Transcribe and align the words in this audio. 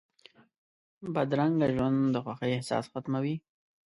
بدرنګه 1.13 1.67
ژوند 1.75 1.99
د 2.11 2.15
خوښۍ 2.23 2.51
احساس 2.53 2.85
ختموي 2.91 3.35